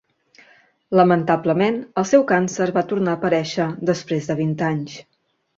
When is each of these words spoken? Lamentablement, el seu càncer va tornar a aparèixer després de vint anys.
Lamentablement, 0.99 1.77
el 2.03 2.09
seu 2.13 2.25
càncer 2.33 2.69
va 2.79 2.85
tornar 2.93 3.13
a 3.15 3.21
aparèixer 3.21 3.71
després 3.91 4.31
de 4.31 4.39
vint 4.45 4.61
anys. 4.73 4.99